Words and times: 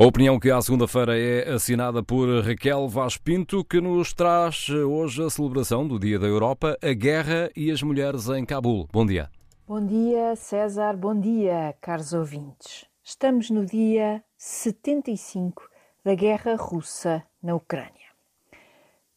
A 0.00 0.06
opinião 0.06 0.40
que 0.40 0.50
à 0.50 0.58
segunda-feira 0.62 1.14
é 1.18 1.52
assinada 1.52 2.02
por 2.02 2.26
Raquel 2.42 2.88
Vaz 2.88 3.18
Pinto, 3.18 3.62
que 3.62 3.82
nos 3.82 4.14
traz 4.14 4.70
hoje 4.70 5.22
a 5.22 5.28
celebração 5.28 5.86
do 5.86 5.98
Dia 5.98 6.18
da 6.18 6.26
Europa, 6.26 6.74
a 6.82 6.94
guerra 6.94 7.50
e 7.54 7.70
as 7.70 7.82
mulheres 7.82 8.26
em 8.30 8.46
Cabul. 8.46 8.88
Bom 8.90 9.04
dia. 9.04 9.28
Bom 9.68 9.84
dia, 9.84 10.34
César. 10.36 10.96
Bom 10.96 11.20
dia, 11.20 11.76
caros 11.82 12.14
ouvintes. 12.14 12.86
Estamos 13.04 13.50
no 13.50 13.66
dia 13.66 14.24
75 14.38 15.68
da 16.02 16.14
guerra 16.14 16.56
russa 16.56 17.22
na 17.42 17.54
Ucrânia. 17.54 18.08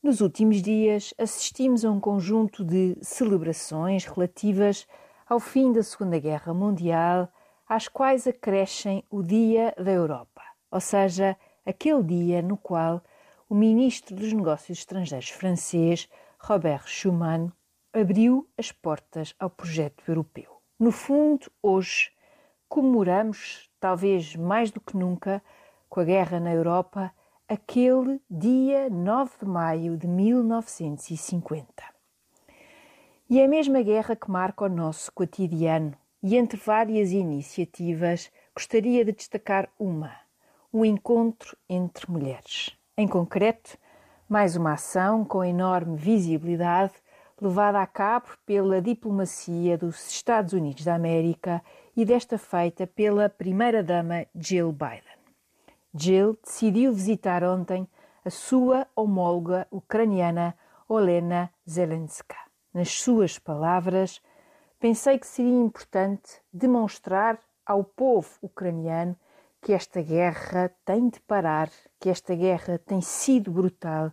Nos 0.03 0.19
últimos 0.19 0.61
dias, 0.61 1.13
assistimos 1.17 1.85
a 1.85 1.91
um 1.91 1.99
conjunto 2.01 2.61
de 2.61 2.97
celebrações 3.01 4.03
relativas 4.03 4.85
ao 5.29 5.39
fim 5.39 5.71
da 5.71 5.81
Segunda 5.81 6.19
Guerra 6.19 6.53
Mundial, 6.53 7.29
às 7.69 7.87
quais 7.87 8.27
acrescem 8.27 9.01
o 9.09 9.23
Dia 9.23 9.73
da 9.77 9.91
Europa 9.91 10.32
ou 10.73 10.79
seja, 10.79 11.37
aquele 11.63 12.01
dia 12.01 12.41
no 12.41 12.57
qual 12.57 12.99
o 13.47 13.53
ministro 13.53 14.15
dos 14.15 14.33
Negócios 14.33 14.79
Estrangeiros 14.79 15.29
francês, 15.29 16.09
Robert 16.39 16.87
Schuman, 16.87 17.51
abriu 17.93 18.49
as 18.57 18.71
portas 18.71 19.35
ao 19.37 19.51
projeto 19.51 20.03
europeu. 20.07 20.49
No 20.79 20.91
fundo, 20.91 21.51
hoje 21.61 22.11
comemoramos, 22.67 23.69
talvez 23.79 24.35
mais 24.35 24.71
do 24.71 24.81
que 24.81 24.97
nunca, 24.97 25.43
com 25.87 25.99
a 25.99 26.03
guerra 26.03 26.39
na 26.39 26.51
Europa, 26.51 27.13
aquele 27.47 28.19
dia 28.27 28.89
9 28.89 29.31
de 29.41 29.45
maio 29.45 29.95
de 29.95 30.07
1950. 30.07 31.67
E 33.29 33.39
é 33.39 33.45
a 33.45 33.47
mesma 33.47 33.83
guerra 33.83 34.15
que 34.15 34.31
marca 34.31 34.65
o 34.65 34.69
nosso 34.69 35.11
cotidiano, 35.11 35.95
e 36.23 36.35
entre 36.35 36.57
várias 36.57 37.11
iniciativas, 37.11 38.31
gostaria 38.55 39.05
de 39.05 39.11
destacar 39.11 39.69
uma 39.77 40.22
um 40.73 40.83
encontro 40.83 41.55
entre 41.69 42.09
mulheres. 42.11 42.75
Em 42.97 43.07
concreto, 43.07 43.77
mais 44.27 44.55
uma 44.55 44.73
ação 44.73 45.23
com 45.23 45.43
enorme 45.43 45.95
visibilidade 45.95 46.93
levada 47.39 47.79
a 47.79 47.85
cabo 47.85 48.29
pela 48.43 48.81
diplomacia 48.81 49.77
dos 49.77 50.09
Estados 50.09 50.53
Unidos 50.53 50.83
da 50.83 50.95
América 50.95 51.61
e 51.95 52.03
desta 52.03 52.39
feita 52.39 52.87
pela 52.87 53.29
primeira-dama 53.29 54.25
Jill 54.33 54.71
Biden. 54.71 55.17
Jill 55.93 56.39
decidiu 56.43 56.91
visitar 56.91 57.43
ontem 57.43 57.87
a 58.25 58.31
sua 58.31 58.87
homóloga 58.95 59.67
ucraniana 59.69 60.55
Olena 60.89 61.51
Zelenska. 61.69 62.37
Nas 62.73 62.89
suas 62.89 63.37
palavras, 63.37 64.21
pensei 64.79 65.19
que 65.19 65.27
seria 65.27 65.61
importante 65.61 66.41
demonstrar 66.51 67.39
ao 67.63 67.83
povo 67.83 68.29
ucraniano 68.41 69.15
que 69.63 69.71
esta 69.71 70.01
guerra 70.01 70.69
tem 70.83 71.07
de 71.07 71.21
parar, 71.21 71.69
que 71.97 72.09
esta 72.09 72.35
guerra 72.35 72.77
tem 72.77 72.99
sido 72.99 73.49
brutal 73.49 74.11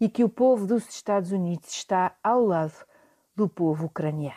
e 0.00 0.08
que 0.08 0.22
o 0.22 0.28
povo 0.28 0.64
dos 0.64 0.88
Estados 0.88 1.32
Unidos 1.32 1.70
está 1.70 2.16
ao 2.22 2.40
lado 2.44 2.86
do 3.34 3.48
povo 3.48 3.86
ucraniano. 3.86 4.36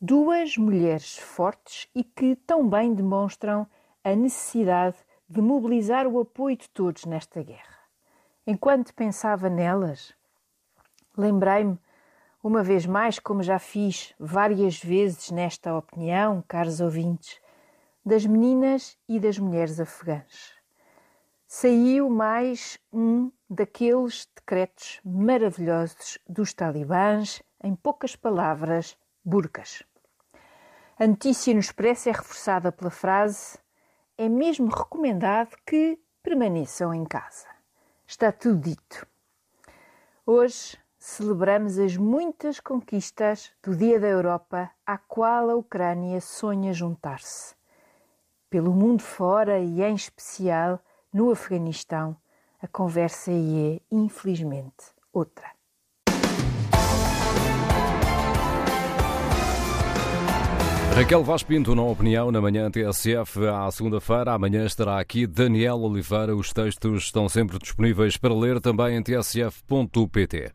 Duas 0.00 0.56
mulheres 0.56 1.18
fortes 1.18 1.88
e 1.92 2.04
que 2.04 2.36
tão 2.36 2.68
bem 2.68 2.94
demonstram 2.94 3.66
a 4.04 4.14
necessidade 4.14 4.96
de 5.28 5.42
mobilizar 5.42 6.06
o 6.06 6.20
apoio 6.20 6.56
de 6.56 6.70
todos 6.70 7.04
nesta 7.04 7.42
guerra. 7.42 7.78
Enquanto 8.46 8.94
pensava 8.94 9.50
nelas, 9.50 10.14
lembrei-me, 11.16 11.76
uma 12.44 12.62
vez 12.62 12.86
mais, 12.86 13.18
como 13.18 13.42
já 13.42 13.58
fiz 13.58 14.14
várias 14.20 14.80
vezes 14.80 15.32
nesta 15.32 15.74
opinião, 15.76 16.44
caros 16.46 16.80
ouvintes, 16.80 17.40
das 18.08 18.24
meninas 18.24 18.96
e 19.06 19.20
das 19.20 19.38
mulheres 19.38 19.78
afegãs. 19.78 20.54
Saiu 21.46 22.08
mais 22.08 22.78
um 22.90 23.30
daqueles 23.50 24.26
decretos 24.34 24.98
maravilhosos 25.04 26.18
dos 26.26 26.54
talibãs, 26.54 27.42
em 27.62 27.76
poucas 27.76 28.16
palavras, 28.16 28.96
burcas. 29.22 29.82
A 30.98 31.06
notícia 31.06 31.52
no 31.52 31.60
Expresso 31.60 32.08
é 32.08 32.12
reforçada 32.12 32.72
pela 32.72 32.90
frase: 32.90 33.58
é 34.16 34.26
mesmo 34.26 34.70
recomendado 34.70 35.54
que 35.66 36.00
permaneçam 36.22 36.94
em 36.94 37.04
casa. 37.04 37.46
Está 38.06 38.32
tudo 38.32 38.70
dito. 38.70 39.06
Hoje 40.24 40.78
celebramos 40.98 41.78
as 41.78 41.94
muitas 41.94 42.58
conquistas 42.58 43.52
do 43.62 43.76
Dia 43.76 44.00
da 44.00 44.08
Europa, 44.08 44.70
à 44.86 44.96
qual 44.96 45.50
a 45.50 45.54
Ucrânia 45.54 46.22
sonha 46.22 46.72
juntar-se 46.72 47.57
pelo 48.50 48.72
mundo 48.72 49.02
fora 49.02 49.58
e, 49.58 49.82
em 49.82 49.94
especial, 49.94 50.80
no 51.12 51.30
Afeganistão, 51.30 52.16
a 52.60 52.66
conversa 52.66 53.30
aí 53.30 53.76
é, 53.76 53.94
infelizmente, 53.94 54.92
outra. 55.12 55.58
Raquel 60.98 61.22
Vaz 61.22 61.44
Pinto, 61.44 61.76
na 61.76 61.82
opinião, 61.82 62.32
na 62.32 62.40
manhã 62.40 62.68
TSF, 62.68 63.46
à 63.46 63.70
segunda-feira. 63.70 64.32
Amanhã 64.32 64.66
estará 64.66 64.98
aqui 64.98 65.28
Daniel 65.28 65.78
Oliveira. 65.78 66.34
Os 66.34 66.52
textos 66.52 67.04
estão 67.04 67.28
sempre 67.28 67.56
disponíveis 67.56 68.16
para 68.16 68.34
ler 68.34 68.60
também 68.60 68.96
em 68.96 69.02
tsf.pt. 69.02 70.50